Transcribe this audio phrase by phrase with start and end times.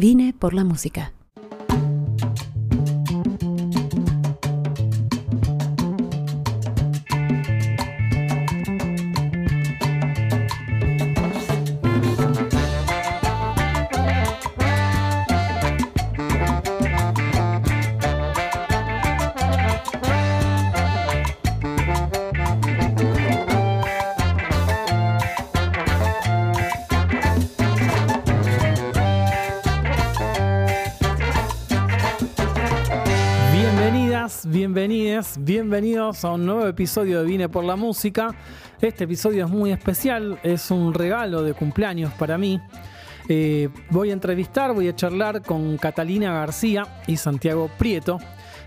[0.00, 1.12] Vine por la música.
[36.10, 38.34] A un nuevo episodio de Vine por la Música.
[38.80, 42.60] Este episodio es muy especial, es un regalo de cumpleaños para mí.
[43.28, 48.18] Eh, voy a entrevistar, voy a charlar con Catalina García y Santiago Prieto,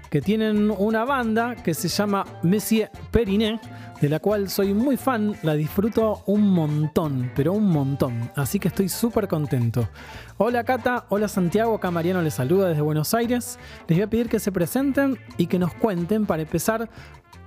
[0.10, 3.60] que tienen una banda que se llama Monsieur Periné,
[4.04, 8.68] de la cual soy muy fan, la disfruto un montón, pero un montón, así que
[8.68, 9.88] estoy súper contento.
[10.36, 13.58] Hola Cata, hola Santiago, acá Mariano les saluda desde Buenos Aires.
[13.88, 16.90] Les voy a pedir que se presenten y que nos cuenten, para empezar,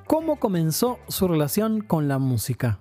[0.06, 2.78] cómo comenzó su relación con la música.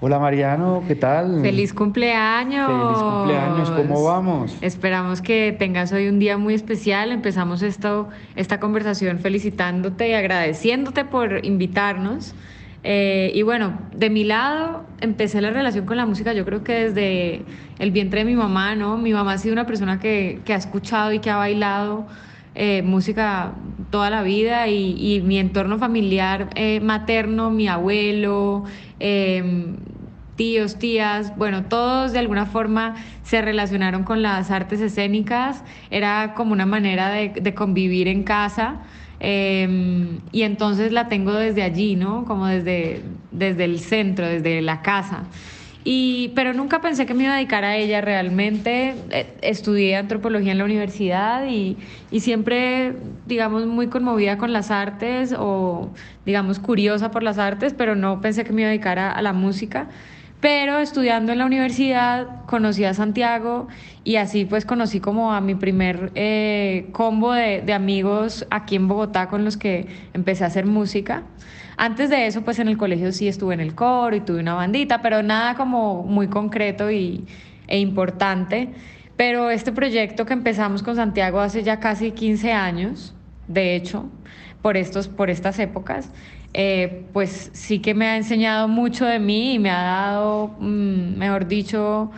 [0.00, 1.42] Hola Mariano, ¿qué tal?
[1.42, 2.68] Feliz cumpleaños.
[2.68, 4.56] Feliz cumpleaños, ¿cómo vamos?
[4.62, 7.12] Esperamos que tengas hoy un día muy especial.
[7.12, 12.34] Empezamos esto, esta conversación felicitándote y agradeciéndote por invitarnos.
[12.84, 16.90] Eh, y bueno, de mi lado empecé la relación con la música yo creo que
[16.90, 17.42] desde
[17.78, 18.96] el vientre de mi mamá, ¿no?
[18.96, 22.06] Mi mamá ha sido una persona que, que ha escuchado y que ha bailado
[22.60, 23.52] eh, música
[23.90, 28.64] toda la vida y, mi entorno familiar eh, materno, mi abuelo,
[28.98, 29.76] em,
[30.34, 36.52] tíos, tías, bueno, todos de alguna forma se relacionaron con las artes escénicas, era como
[36.52, 38.80] una manera de, convivir en casa.
[39.20, 42.24] Em, y entonces la tengo desde allí, ¿no?
[42.24, 45.24] Como desde, desde el centro, desde la casa.
[45.84, 48.94] Y, pero nunca pensé que me iba a dedicar a ella realmente.
[49.10, 51.76] Eh, estudié antropología en la universidad y,
[52.10, 52.94] y, siempre,
[53.26, 55.90] digamos, muy conmovida con las artes o,
[56.26, 59.32] digamos, curiosa por las artes, pero no pensé que me iba a dedicar a, la
[59.32, 59.88] música.
[60.40, 63.66] Pero estudiando en la universidad conocí a Santiago
[64.04, 68.86] y así pues conocí como a mi primer eh, combo de, de amigos aquí en
[68.86, 71.24] Bogotá con los que empecé a hacer música.
[71.76, 74.54] Antes de eso, pues en el colegio sí estuve en el coro y tuve una
[74.54, 77.24] bandita, pero nada como muy concreto y,
[77.68, 78.70] e importante.
[79.16, 83.14] Pero este proyecto que empezamos con Santiago hace ya casi 15 años,
[83.46, 84.08] de hecho,
[84.62, 86.10] por, estos, por estas épocas,
[86.54, 91.18] eh, pues sí que me ha enseñado mucho de mí y me ha dado, mm,
[91.18, 92.10] mejor dicho,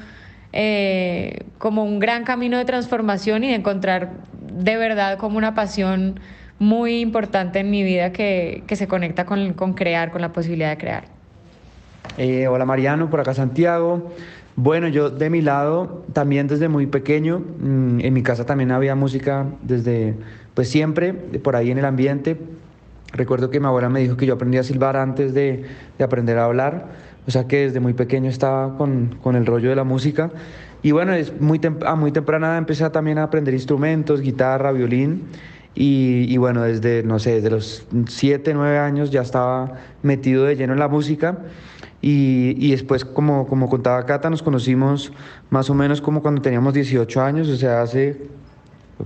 [0.52, 4.12] eh, como un gran camino de transformación y de encontrar
[4.52, 6.20] de verdad como una pasión
[6.58, 11.04] muy importante en mi vida que, se conecta con, crear, con la posibilidad de crear.
[12.18, 14.12] Eh, hola Mariano, por acá Santiago.
[14.56, 18.94] Bueno, yo de mi lado, también desde muy pequeño, mm, en mi casa también había
[18.94, 20.14] música desde,
[20.54, 22.36] pues siempre, por ahí en el ambiente.
[23.12, 25.64] Recuerdo que mi abuela me dijo que yo aprendí a silbar antes de,
[25.98, 26.86] aprender a hablar,
[27.26, 30.30] o sea que desde muy pequeño estaba con, con el rollo de la música.
[30.82, 35.24] Y bueno, es muy a muy temprana edad empecé también a aprender instrumentos, guitarra, violín.
[35.72, 40.72] Y, bueno, desde, no sé, desde los 7, 9 años ya estaba metido de lleno
[40.72, 41.38] en la música.
[42.02, 45.12] Y, y, después, como, como contaba Cata, nos conocimos
[45.48, 48.20] más o menos como cuando teníamos 18 años, o sea, hace,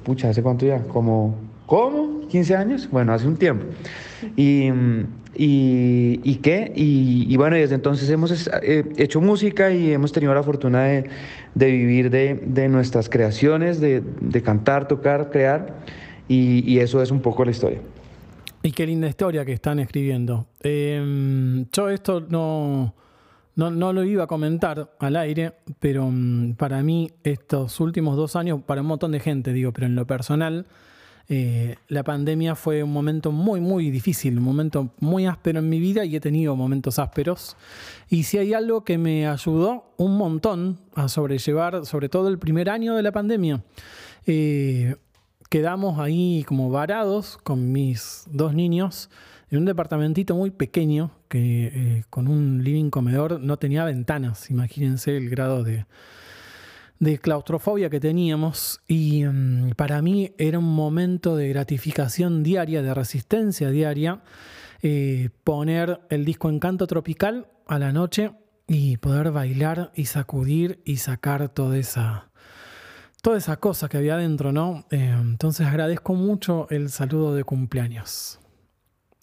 [0.05, 0.83] pucha, ¿hace cuánto ya?
[0.85, 1.37] Como,
[1.67, 2.23] ¿cómo?
[2.29, 2.89] ¿15 años?
[2.91, 3.67] Bueno, hace un tiempo.
[4.37, 4.69] Y,
[5.37, 6.73] y, y qué?
[6.75, 11.11] Y, bueno, desde entonces hemos eh, hecho música y hemos tenido la fortuna de,
[11.55, 15.81] de vivir de, de, nuestras creaciones, de, de cantar, tocar, crear.
[16.29, 17.81] Y, eso es un poco la historia.
[18.63, 20.47] Y qué linda historia que están escribiendo.
[20.61, 22.95] Em, yo esto no,
[23.57, 28.61] no, lo iba a comentar al aire, pero mm, para mí estos últimos dos años,
[28.65, 30.67] para un montón de gente, digo, pero en lo personal,
[31.29, 35.81] eh, la pandemia fue un momento muy, muy difícil, un momento muy áspero en mi
[35.81, 37.57] vida y he tenido momentos ásperos.
[38.11, 42.69] Y si hay algo que me ayudó un montón a sobrellevar, sobre todo el primer
[42.69, 43.63] año de la pandemia,
[44.27, 44.97] eh,
[45.49, 49.09] quedamos ahí como varados con mis dos niños
[49.51, 54.51] en un departamentito muy pequeño que eh, con un living comedor no tenía ventanas.
[54.51, 55.87] Imagínense el grado de,
[57.05, 62.95] de claustrofobia que teníamos y mm, para mí era un momento de gratificación diaria, de
[62.95, 64.23] resistencia diaria,
[64.83, 68.33] eh, poner el disco Encanto Tropical a la noche
[68.67, 72.31] y poder bailar y sacudir y sacar toda esa
[73.23, 74.85] toda esa cosa que había adentro, ¿no?
[74.91, 78.39] Eh, entonces agradezco mucho el saludo de cumpleaños.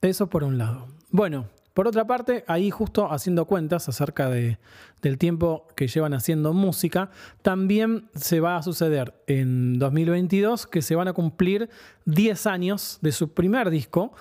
[0.02, 0.88] Eso por un lado.
[1.12, 4.58] Bueno, Por otra parte, ahí justo haciendo cuentas acerca de,
[5.02, 10.96] del tiempo que llevan haciendo música, también se va a suceder en 2022 que se
[10.96, 11.70] van a cumplir
[12.06, 14.14] 10 años de su primer disco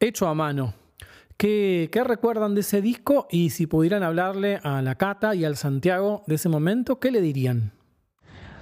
[0.00, 0.74] hecho a mano.
[1.36, 3.28] ¿Qué, ¿Qué, recuerdan de ese disco?
[3.30, 7.20] Y si pudieran hablarle a la Cata y al Santiago de ese momento, ¿qué le
[7.20, 7.72] dirían?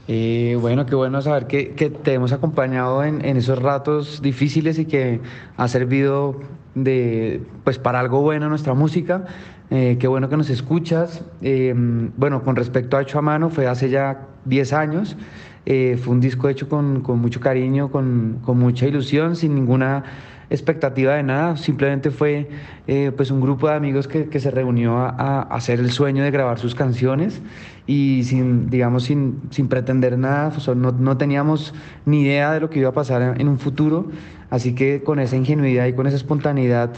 [0.09, 5.21] Eh, bueno, qué bueno saber que, te hemos acompañado en, esos ratos difíciles y que
[5.57, 6.41] ha servido
[6.77, 9.25] de, pues, para algo bueno nuestra música.
[9.71, 11.25] Eh, qué bueno que nos escuchas.
[11.43, 11.75] Eh,
[12.17, 15.17] bueno, con respecto a Hecho a Mano, fue hace ya 10 años.
[15.65, 20.05] Eh, fue un disco hecho con, con mucho cariño, con, con mucha ilusión, sin ninguna
[20.49, 22.49] expectativa de nada, simplemente fue
[22.87, 26.23] eh, pues un grupo de amigos que, que se reunió a, a, hacer el sueño
[26.23, 27.43] de grabar sus canciones
[27.87, 31.75] y sin, digamos, sin, sin pretender nada, o sea, no, no, teníamos
[32.05, 34.09] ni idea de lo que iba a pasar en un futuro,
[34.51, 36.91] así que con esa ingenuidad y con esa espontaneidad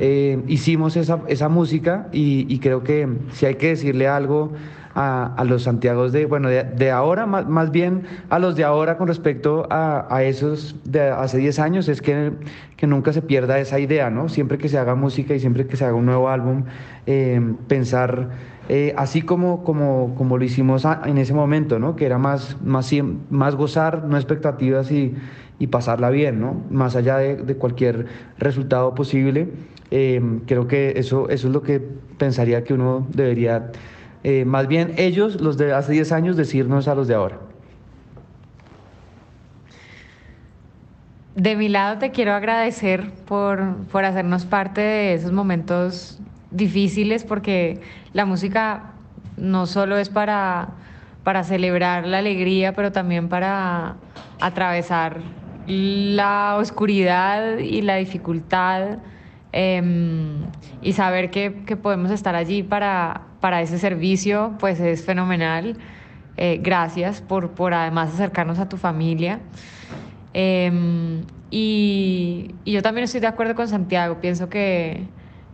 [0.00, 4.52] eh, hicimos esa, esa música y, y, creo que si hay que decirle algo
[4.94, 8.64] a, a los Santiagos de, bueno, de, de ahora, más, más, bien a los de
[8.64, 12.32] ahora con respecto a, a esos de hace 10 años, es que,
[12.76, 14.28] que, nunca se pierda esa idea, ¿no?
[14.28, 16.64] Siempre que se haga música y siempre que se haga un nuevo álbum,
[17.06, 18.30] eh, pensar
[18.68, 21.96] eh, así como, como, como lo hicimos en ese momento, ¿no?
[21.96, 22.90] Que era más, más,
[23.30, 25.14] más gozar, no expectativas y,
[25.58, 26.62] y pasarla bien, ¿no?
[26.70, 28.06] Más allá de, cualquier
[28.38, 29.48] resultado posible.
[29.90, 31.80] Eh, creo que eso, eso es lo que
[32.18, 33.70] pensaría que uno debería
[34.24, 37.38] eh, más bien ellos, los de hace 10 años, decirnos a los de ahora.
[41.36, 46.18] De mi lado te quiero agradecer por, por hacernos parte de esos momentos
[46.50, 47.82] difíciles porque
[48.14, 48.92] la música
[49.36, 50.68] no solo es para,
[51.22, 53.96] para celebrar la alegría, pero también para
[54.40, 55.20] atravesar
[55.66, 58.98] la oscuridad y la dificultad
[59.52, 59.82] eh,
[60.82, 65.76] y saber que, que, podemos estar allí para, para ese servicio, pues es fenomenal.
[66.36, 69.40] Eh, gracias por, por además acercarnos a tu familia.
[70.32, 75.06] Eh, y, y, yo también estoy de acuerdo con Santiago, pienso que,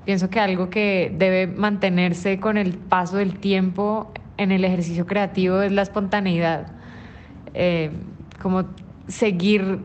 [0.04, 5.60] pienso que algo que debe mantenerse con el paso del tiempo en el ejercicio creativo
[5.60, 6.68] es la espontaneidad,
[7.52, 7.90] eh,
[8.40, 8.64] como
[9.06, 9.78] seguir,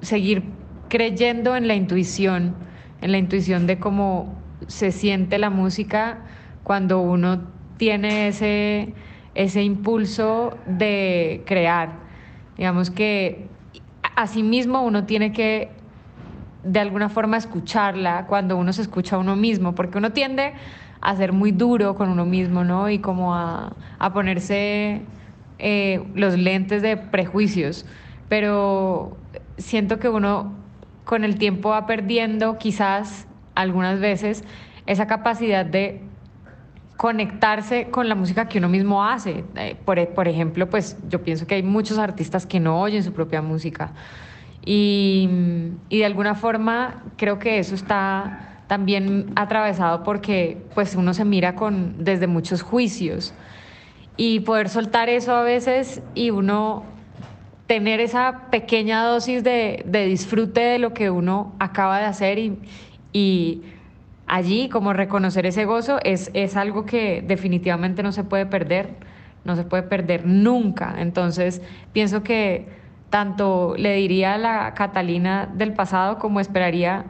[0.00, 0.42] seguir
[0.88, 2.54] creyendo en la intuición,
[3.00, 4.34] en la intuición de cómo
[4.66, 6.18] se siente la música
[6.62, 7.42] cuando uno
[7.76, 8.94] tiene ese,
[9.34, 11.92] ese impulso de crear.
[12.56, 13.46] Digamos que
[14.16, 15.70] asimismo uno tiene que
[16.64, 20.52] de alguna forma escucharla cuando uno se escucha a uno mismo, porque uno tiende
[21.00, 22.90] a ser muy duro con uno mismo, ¿no?
[22.90, 25.02] Y como a, a ponerse
[25.58, 27.86] eh, los lentes de prejuicios,
[28.28, 29.16] pero
[29.58, 30.52] siento que uno
[31.04, 34.44] con el tiempo va perdiendo quizás algunas veces
[34.86, 36.00] esa capacidad de
[36.96, 39.44] conectarse con la música que uno mismo hace.
[39.54, 43.12] Eh, por, por, ejemplo, pues yo pienso que hay muchos artistas que no oyen su
[43.12, 43.92] propia música.
[44.64, 45.28] Y,
[45.88, 51.54] y, de alguna forma creo que eso está también atravesado porque pues uno se mira
[51.54, 53.32] con, desde muchos juicios.
[54.16, 56.82] Y poder soltar eso a veces y uno
[57.68, 62.58] tener esa pequeña dosis de, de disfrute de lo que uno acaba de hacer y,
[63.12, 63.62] y
[64.26, 68.94] allí como reconocer ese gozo es, es algo que definitivamente no se puede perder,
[69.44, 70.94] no se puede perder nunca.
[70.98, 71.60] Entonces
[71.92, 72.66] pienso que
[73.10, 77.04] tanto le diría a la Catalina del pasado como esperaría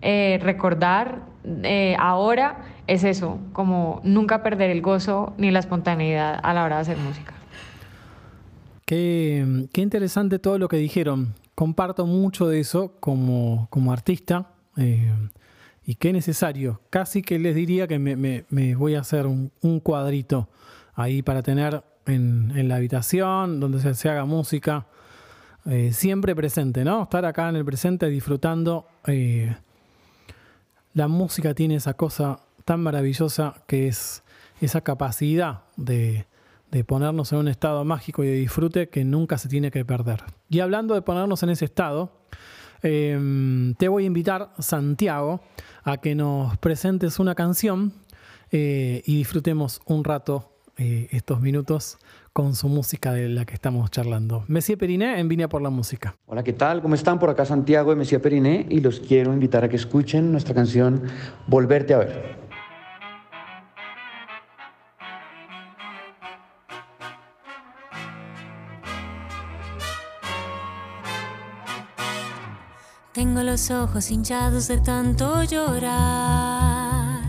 [0.00, 6.54] eh, recordar eh, ahora es eso, como nunca perder el gozo ni la espontaneidad a
[6.54, 7.33] la hora de hacer música.
[8.84, 11.34] Qué, qué interesante todo lo que dijeron.
[11.54, 14.50] Comparto mucho de eso como, como artista.
[14.76, 15.10] Eh,
[15.86, 16.80] y qué necesario.
[16.90, 20.48] Casi que les diría que me, me, voy a hacer un, un, cuadrito
[20.94, 24.86] ahí para tener en, en la habitación donde se, se haga música.
[25.66, 27.04] Eh, siempre presente, ¿no?
[27.04, 28.86] Estar acá en el presente disfrutando.
[29.06, 29.54] Eh,
[30.92, 34.22] la música tiene esa cosa tan maravillosa que es
[34.60, 36.26] esa capacidad de,
[36.74, 40.24] de ponernos en un estado mágico y de disfrute que nunca se tiene que perder.
[40.50, 42.10] Y hablando de ponernos en ese estado,
[42.82, 45.40] eh, te voy a invitar, Santiago,
[45.84, 47.92] a que nos presentes una canción
[48.50, 51.98] eh, y disfrutemos un rato eh, estos minutos
[52.32, 54.42] con su música de la que estamos charlando.
[54.48, 56.16] Messier Periné en Vine por la Música.
[56.26, 56.82] Hola, ¿qué tal?
[56.82, 57.20] ¿Cómo están?
[57.20, 61.02] Por acá Santiago de Messier Periné y los quiero invitar a que escuchen nuestra canción
[61.46, 62.43] Volverte a ver.
[73.14, 77.22] Tengo los ojos hinchados de tanto llorar.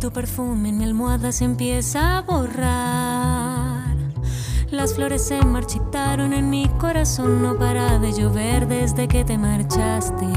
[0.00, 3.96] tu perfume en mi almohada se empieza a borrar.
[4.70, 10.28] Las flores se marchitaron en mi corazón, no para de llover desde que te marchaste.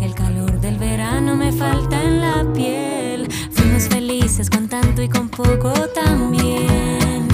[0.00, 3.30] El calor del verano me falta en la piel.
[3.50, 7.28] Fuimos felices con tanto y con poco también.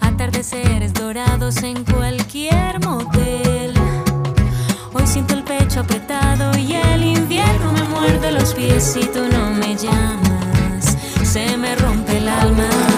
[0.00, 3.65] Atardeceres dorados en cualquier motel.
[8.54, 10.96] Y tú no me llamas.
[11.24, 12.95] Se me rompe el alma.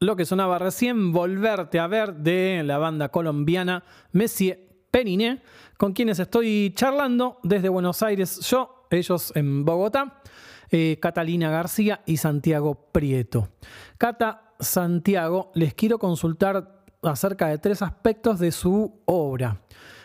[0.00, 5.42] Lo que sonaba recién, Volverte a ver de la banda colombiana Messier Periné,
[5.78, 10.22] con quienes estoy charlando desde Buenos Aires, yo, ellos en Bogotá,
[10.70, 13.48] eh, Catalina García y Santiago Prieto.
[13.96, 19.60] Cata, Santiago, les quiero consultar acerca de tres aspectos de su obra.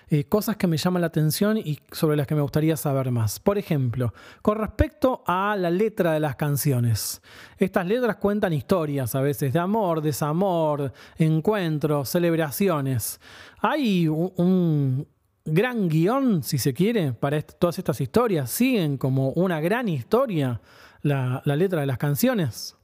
[0.09, 3.39] Eh, cosas que me llaman la atención y sobre las que me gustaría saber más.
[3.39, 7.21] Por ejemplo, con respecto a la letra de las canciones.
[7.57, 13.19] Estas letras cuentan historias a veces de amor, desamor, encuentros, celebraciones.
[13.59, 15.07] Hay un,
[15.43, 18.49] gran guion, si se quiere, para todas estas historias.
[18.49, 20.61] Siguen como una gran historia
[21.01, 22.77] la, la letra de las canciones.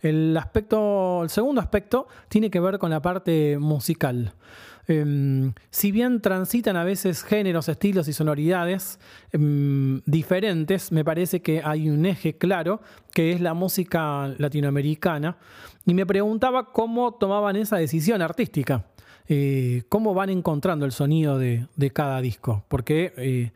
[0.00, 4.32] El, aspecto, el segundo aspecto tiene que ver con la parte musical.
[4.88, 8.98] Em, si bien transitan a veces géneros, estilos y sonoridades
[9.32, 12.80] em, diferentes, me parece que hay un eje claro
[13.12, 15.36] que es la música latinoamericana.
[15.86, 18.86] Y me preguntaba cómo tomaban esa decisión artística.
[19.28, 22.64] Eh, cómo van encontrando el sonido de, cada disco.
[22.68, 23.52] Porque eh,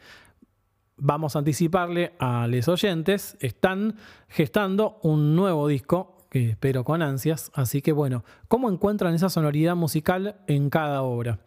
[0.97, 3.97] vamos a anticiparle a los oyentes, están
[4.29, 7.53] gestando un nuevo disco que espero con ansias.
[7.55, 11.39] Así que bueno, ¿cómo encuentran esa sonoridad musical en cada obra?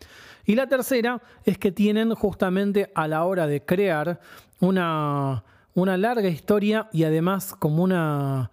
[0.46, 4.22] Y la tercera es que tienen justamente a la hora de crear
[4.62, 8.50] una, una larga historia y además como una...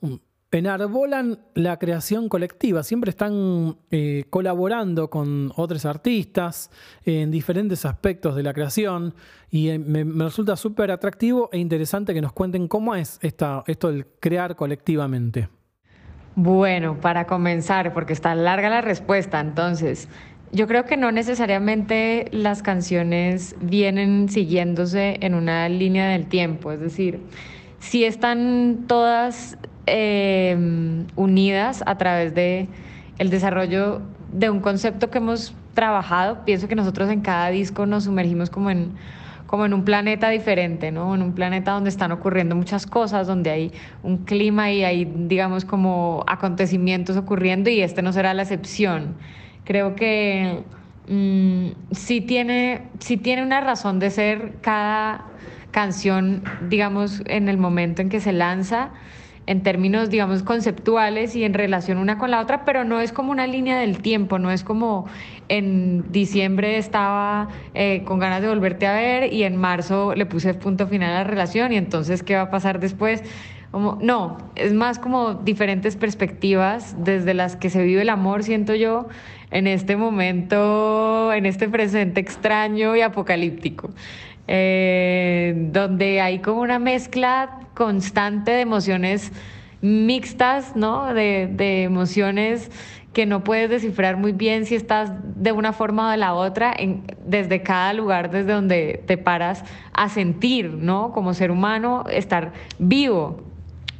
[0.00, 6.70] un- enarbolan la creación colectiva, siempre están eh, colaborando con otros artistas
[7.04, 9.14] en diferentes aspectos de la creación
[9.50, 13.64] y eh, me, me resulta súper atractivo e interesante que nos cuenten cómo es esta,
[13.66, 15.48] esto del crear colectivamente.
[16.38, 20.06] Bueno, para comenzar, porque está larga la respuesta, entonces,
[20.52, 26.80] yo creo que no necesariamente las canciones vienen siguiéndose en una línea del tiempo, es
[26.80, 27.20] decir,
[27.78, 32.68] sí están todas eh, unidas a través de
[33.16, 36.44] el desarrollo de un concepto que hemos trabajado.
[36.44, 38.92] Pienso que nosotros en cada disco nos sumergimos como en
[39.46, 41.14] como en un planeta diferente, ¿no?
[41.14, 43.72] En un planeta donde están ocurriendo muchas cosas, donde hay
[44.02, 49.16] un clima y hay, digamos, como acontecimientos ocurriendo y este no será la excepción.
[49.64, 50.62] Creo que
[51.08, 55.26] mm, sí, tiene, sí tiene una razón de ser cada
[55.70, 58.90] canción, digamos, en el momento en que se lanza
[59.46, 63.30] en términos, digamos, conceptuales y en relación una con la otra, pero no es como
[63.30, 65.06] una línea del tiempo, no es como
[65.48, 70.54] en diciembre estaba eh, con ganas de volverte a ver y en marzo le puse
[70.54, 73.22] punto final a la relación y entonces, ¿qué va a pasar después?
[73.72, 79.06] No, es más como diferentes perspectivas desde las que se vive el amor, siento yo,
[79.50, 83.90] en este momento, en este presente extraño y apocalíptico.
[84.48, 89.32] Eh, donde hay como una mezcla constante de emociones
[89.80, 91.12] mixtas, ¿no?
[91.12, 92.70] De, emociones
[93.16, 96.76] que no puedes descifrar muy bien si estás de una forma o de la otra,
[97.24, 101.12] desde cada lugar desde donde te paras a sentir, ¿no?
[101.12, 103.40] Como ser humano, estar vivo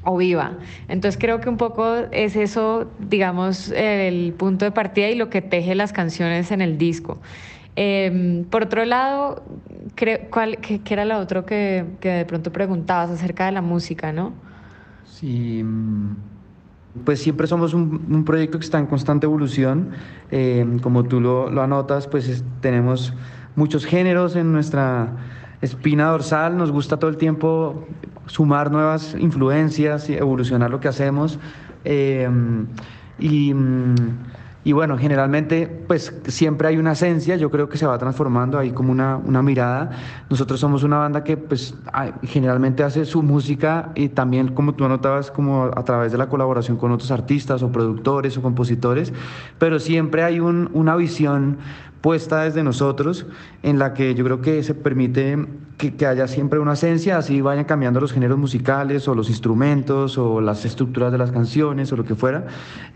[0.04, 0.58] o viva.
[0.88, 5.40] Entonces creo que un poco es eso, digamos, el punto de partida y lo que
[5.40, 7.16] teje las canciones en el disco.
[7.74, 9.42] Eh, por otro lado,
[9.94, 13.62] creo, ¿cuál, qué, qué, era lo otro que, que, de pronto preguntabas acerca de la
[13.62, 14.34] música, no?
[15.06, 16.35] Sí, mm,
[17.04, 19.90] pues siempre somos un, proyecto que está en constante evolución.
[20.30, 23.12] Eh, como tú lo, lo anotas, pues es, tenemos
[23.54, 25.12] muchos géneros en nuestra
[25.60, 27.86] espina dorsal, nos gusta todo el tiempo
[28.26, 31.38] sumar nuevas influencias y evolucionar lo que hacemos.
[31.84, 32.28] Eh,
[33.18, 33.94] y mm,
[34.66, 38.72] y bueno, generalmente pues siempre hay una esencia, yo creo que se va transformando, hay
[38.72, 39.92] como una, una mirada.
[40.28, 41.76] Nosotros somos una banda que pues
[42.24, 46.78] generalmente hace su música y también como tú anotabas como a través de la colaboración
[46.78, 49.12] con otros artistas o productores o compositores,
[49.60, 51.58] pero siempre hay un, una visión
[52.06, 53.26] puesta desde nosotros,
[53.64, 55.44] en la que yo creo que se permite
[55.76, 60.16] que, que, haya siempre una esencia, así vayan cambiando los géneros musicales o los instrumentos
[60.16, 62.46] o las estructuras de las canciones o lo que fuera.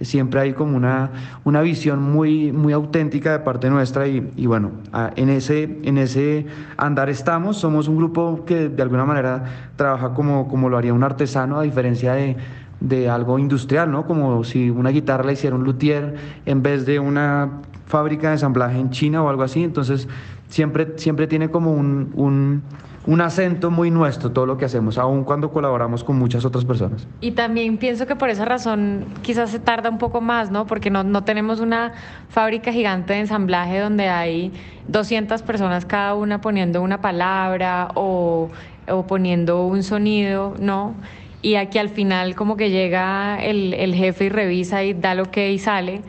[0.00, 1.10] Siempre hay como una,
[1.42, 4.70] una visión muy, muy auténtica de parte nuestra y, y bueno,
[5.16, 6.46] en ese, en ese
[6.76, 7.56] andar estamos.
[7.56, 11.64] Somos un grupo que de alguna manera trabaja como, como lo haría un artesano, a
[11.64, 12.36] diferencia de
[12.80, 14.06] de algo industrial, ¿no?
[14.06, 16.14] Como si una guitarra la hiciera un luthier
[16.46, 19.62] en vez de una fábrica de ensamblaje en China o algo así.
[19.62, 20.08] Entonces,
[20.48, 22.62] siempre, siempre tiene como un,
[23.06, 27.06] un, acento muy nuestro todo lo que hacemos, aun cuando colaboramos con muchas otras personas.
[27.20, 30.66] Y también pienso que por esa razón quizás se tarda un poco más, ¿no?
[30.66, 31.92] Porque no, no tenemos una
[32.28, 34.52] fábrica gigante de ensamblaje donde hay
[34.88, 38.48] 200 personas cada una poniendo una palabra o,
[38.88, 40.94] o poniendo un sonido, ¿no?
[41.42, 45.30] Y aquí al final como que llega el, el, jefe y revisa y da lo
[45.30, 46.02] que y sale,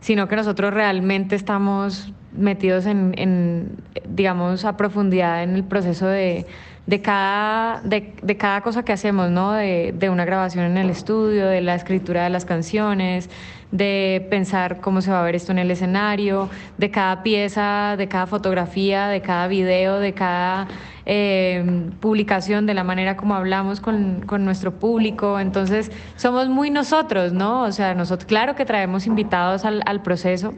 [0.00, 3.76] sino que nosotros realmente estamos metidos en, en
[4.08, 6.46] digamos, a profundidad en el proceso de,
[6.86, 9.52] de cada, de, de, cada cosa que hacemos, ¿no?
[9.52, 13.28] De, de, una grabación en el estudio, de la escritura de las canciones,
[13.70, 18.08] de pensar cómo se va a ver esto en el escenario, de cada pieza, de
[18.08, 20.68] cada fotografía, de cada video, de cada
[21.10, 25.40] eh, publicación, de la manera como hablamos con, con, nuestro público.
[25.40, 27.62] Entonces, somos muy nosotros, ¿no?
[27.62, 30.52] O sea, nosotros, claro que traemos invitados al, al proceso,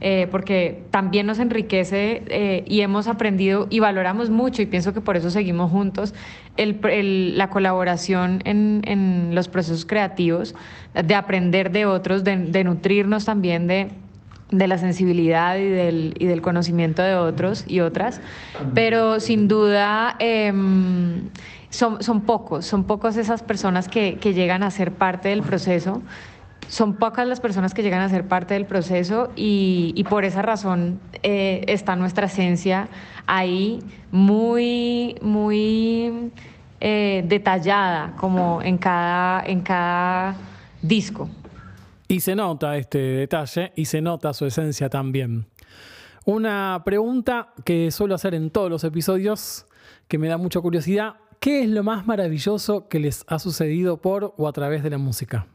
[0.00, 5.00] eh, porque también nos enriquece eh, y hemos aprendido y valoramos mucho, y pienso que
[5.00, 6.14] por eso seguimos juntos,
[6.56, 10.54] el, la colaboración en, en, los procesos creativos,
[10.94, 13.90] de aprender de otros, de nutrirnos también de
[14.50, 18.20] de la sensibilidad y del, y del, conocimiento de otros y otras,
[18.74, 20.52] pero sin duda eh,
[21.70, 26.02] son, son, pocos, son pocos esas personas que, que, llegan a ser parte del proceso,
[26.68, 30.42] son pocas las personas que llegan a ser parte del proceso y, y por esa
[30.42, 32.88] razón eh, está nuestra esencia
[33.26, 33.80] ahí
[34.10, 36.32] muy, muy
[36.80, 40.36] eh, detallada como en cada, en cada
[40.82, 41.28] disco.
[42.08, 45.46] Y se nota este detalle y se nota su esencia también.
[46.24, 49.66] Una pregunta que suelo hacer en todos los episodios,
[50.08, 54.34] que me da mucha curiosidad, ¿qué es lo más maravilloso que les ha sucedido por
[54.36, 55.46] o a través de la música?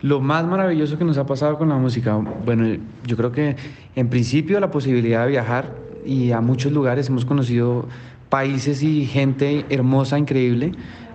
[0.00, 3.56] Lo más maravilloso que nos ha pasado con la música, bueno, yo creo que
[3.94, 7.86] en principio la posibilidad de viajar y a muchos lugares hemos conocido
[8.28, 10.72] países y gente hermosa, increíble.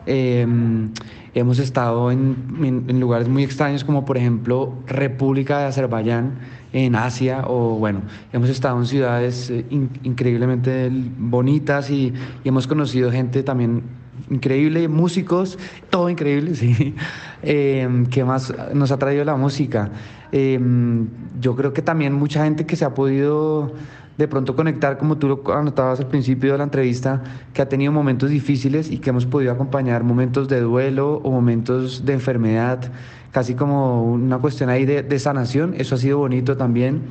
[0.10, 0.89] Em,
[1.34, 6.39] hemos estado en, lugares muy extraños como por ejemplo República de Azerbaiyán
[6.72, 13.12] en Asia o bueno, hemos estado en ciudades eh, increíblemente bonitas y, y, hemos conocido
[13.12, 13.84] gente también
[14.30, 16.96] increíble, músicos, todo increíble, sí.
[17.43, 19.91] Eh, ¿Qué más nos ha traído la música?
[20.32, 21.08] Em,
[21.39, 23.74] yo creo que también mucha gente que se ha podido
[24.17, 27.21] de pronto conectar, como tú lo anotabas al principio de la entrevista,
[27.53, 32.03] que ha tenido momentos difíciles y que hemos podido acompañar momentos de duelo o momentos
[32.03, 32.91] de enfermedad,
[33.32, 35.75] casi como una cuestión ahí de, sanación.
[35.77, 37.03] Eso ha sido bonito también.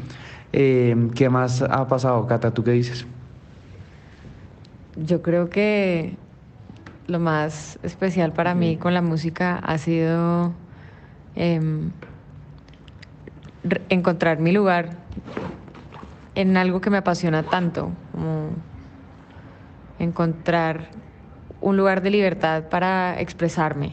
[0.53, 2.53] Em, ¿Qué más ha pasado, Cata?
[2.53, 3.07] ¿Tú qué dices?
[4.97, 6.16] Yo creo que
[7.07, 10.53] lo más especial para mí con la música ha sido
[11.37, 11.90] em,
[13.90, 14.97] encontrar mi lugar
[16.37, 18.51] en algo que me apasiona tanto, como
[19.99, 20.90] encontrar
[21.62, 23.92] un lugar de libertad para expresarme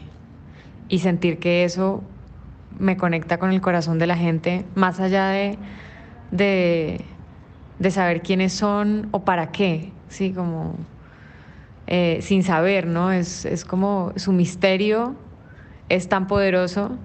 [0.88, 2.04] y sentir que eso
[2.78, 5.58] me conecta con el corazón de la gente, más allá de,
[6.30, 10.32] de, saber quiénes son o para qué, ¿sí?
[10.32, 10.76] Como
[11.86, 13.10] eh, sin saber, ¿no?
[13.10, 15.16] Es, es como su misterio
[15.88, 16.98] es tan poderoso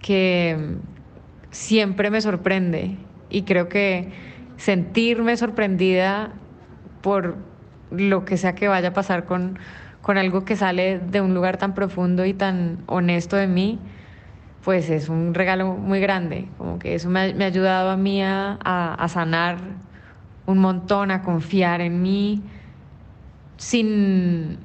[0.00, 0.76] que
[1.50, 2.96] siempre me sorprende
[3.30, 4.12] y creo que
[4.56, 6.32] sentirme sorprendida
[7.02, 7.36] por
[7.90, 9.58] lo que sea que vaya a pasar con,
[10.02, 13.78] con algo que sale de un lugar tan profundo y tan honesto de mí,
[14.64, 18.58] pues es un regalo muy grande, como que eso me ha, ayudado a mí a,
[18.62, 19.58] a, sanar
[20.46, 22.42] un montón, a confiar en mí,
[23.56, 24.58] sin,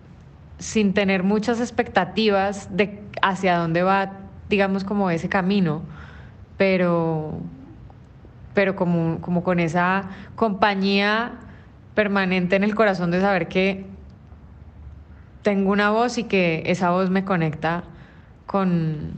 [0.57, 4.11] sin tener muchas expectativas de hacia dónde va,
[4.49, 5.83] digamos, como ese camino,
[6.57, 7.39] pero,
[8.53, 11.33] pero como, como con esa compañía
[11.95, 13.85] permanente en el corazón de saber que
[15.41, 17.83] tengo una voz y que esa voz me conecta
[18.45, 19.11] con,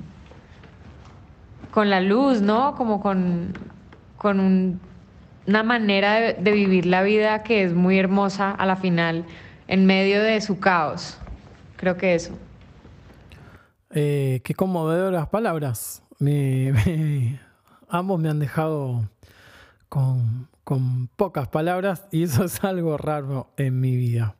[1.71, 2.75] con la luz, ¿no?
[2.75, 3.53] Como con,
[4.17, 4.79] con
[5.47, 9.25] una manera de, vivir la vida que es muy hermosa a la final,
[9.67, 11.17] en medio de su caos.
[11.77, 12.37] Creo que eso.
[13.91, 16.01] Eh, qué conmovedoras palabras.
[17.89, 19.09] ambos me han dejado
[19.89, 20.49] con,
[21.15, 24.35] pocas palabras y eso es algo raro en mi vida.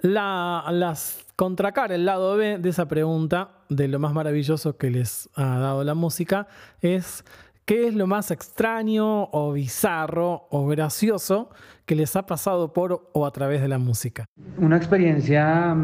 [0.00, 5.28] La, las contracar, el lado B de esa pregunta, de lo más maravilloso que les
[5.34, 6.48] ha dado la música,
[6.80, 7.24] es
[7.64, 11.50] qué es lo más extraño o bizarro o gracioso
[11.84, 14.24] que les ha pasado por o a través de la música.
[14.58, 15.76] Una experiencia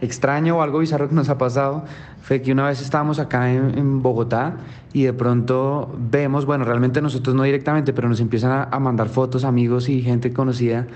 [0.00, 1.84] extraña o algo bizarro que nos ha pasado
[2.22, 4.56] fue que una vez estábamos acá en, Bogotá
[4.92, 9.44] y de pronto vemos, bueno, realmente nosotros no directamente, pero nos empiezan a, mandar fotos
[9.44, 10.86] amigos y gente conocida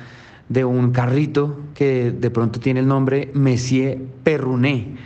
[0.48, 4.96] de un carrito que de pronto tiene el nombre Messier Perruné.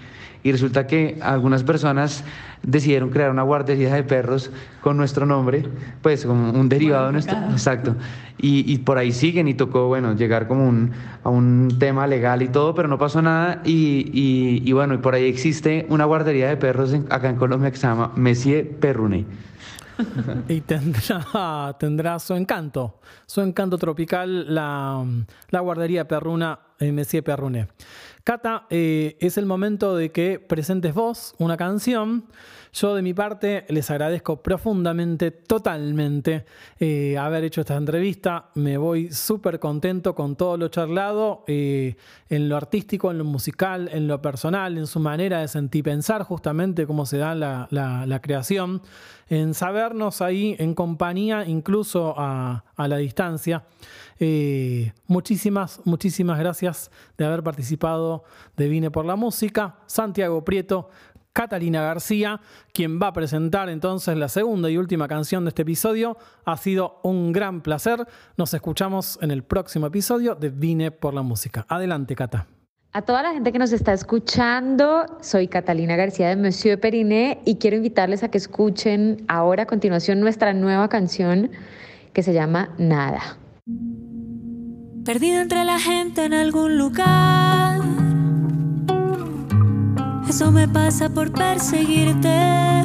[0.43, 2.25] Y resulta que algunas personas
[2.63, 4.51] decidieron crear una guardería de perros
[4.81, 5.65] con nuestro nombre,
[6.01, 7.37] pues como un derivado de nuestro.
[7.51, 7.97] Exacto.
[8.39, 10.91] Y, por ahí siguen y tocó, bueno, llegar como un,
[11.23, 13.63] a un tema legal y todo, pero no pasó nada.
[13.65, 17.77] Y, y bueno, y por ahí existe una guardería de perros acá en Colombia que
[17.77, 19.27] se llama Messier Perruné.
[20.49, 25.05] y tendrá, tendrá su encanto, su encanto tropical, la,
[25.51, 27.69] la guardería perruna en eh, Messier Perruné.
[28.25, 32.27] Cata, eh, es el momento de que presentes vos una canción.
[32.75, 36.47] Yo de mi parte les agradezco profundamente, totalmente,
[36.81, 38.49] eh, haber hecho esta entrevista.
[38.55, 41.97] Me voy súper contento con todo lo charlado, eh,
[42.31, 46.23] en lo artístico, en lo musical, en lo personal, en su manera de sentir pensar
[46.23, 48.81] justamente cómo se da la, creación,
[49.29, 53.65] en sabernos ahí en compañía, incluso a, la distancia.
[54.19, 58.25] Eh, muchísimas, muchísimas gracias de haber participado
[58.57, 59.77] de Vine por la Música.
[59.87, 60.89] Santiago Prieto,
[61.33, 62.41] Catalina García,
[62.73, 66.17] quien va a presentar entonces la segunda y última canción de este episodio.
[66.45, 68.07] Ha sido un gran placer.
[68.37, 71.65] Nos escuchamos en el próximo episodio de Vine por la Música.
[71.69, 72.47] Adelante, Cata.
[72.95, 77.57] A toda la gente que nos está escuchando, soy Catalina García de Monsieur Periné y
[77.57, 81.51] quiero invitarles a que escuchen ahora a continuación nuestra nueva canción
[82.13, 83.39] que se llama Nada.
[85.07, 88.12] Perdida entre la gente en algún lugar.
[90.33, 92.83] Eso me pasa por perseguirte.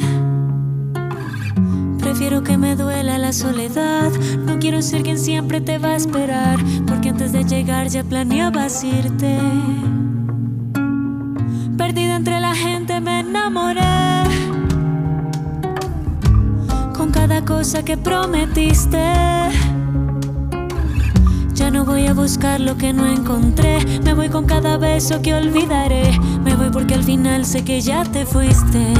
[1.98, 4.12] Prefiero que me duela la soledad.
[4.44, 6.58] No quiero ser quien siempre te va a esperar.
[6.86, 9.38] Porque antes de llegar ya planeabas irte.
[11.78, 13.80] Perdida entre la gente me enamoré.
[16.94, 18.98] Con cada cosa que prometiste
[21.72, 23.78] no voy a buscar lo que no encontré.
[24.02, 26.18] Me voy con cada beso que olvidaré.
[26.42, 28.94] Me voy porque al final sé que ya te fuiste.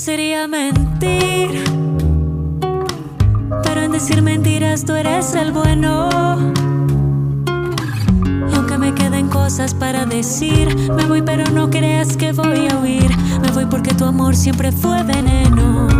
[0.00, 1.62] sería mentir.
[3.62, 6.08] Pero en decir mentiras tú eres el bueno.
[8.50, 12.78] Y aunque me queden cosas para decir, me voy pero no creas que voy a
[12.78, 13.10] huir.
[13.42, 15.99] Me voy porque tu amor siempre fue veneno.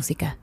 [0.00, 0.39] música.